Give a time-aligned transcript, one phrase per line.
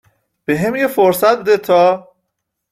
[0.45, 2.07] .بهم یه فرصت بده تا-